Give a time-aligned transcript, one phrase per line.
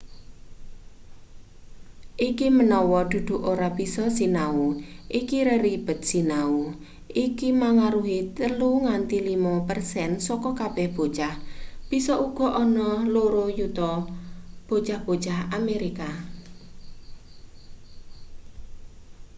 [2.29, 4.57] iki menawa dudu ora bisa sinau
[5.19, 6.53] iku reribed sinau
[7.25, 11.35] iku mangaruhi 3 nganti 5 persen saka kabeh bocah
[11.91, 13.91] bisa uga ana 2 yuta
[14.67, 16.09] bocah-bocah amerika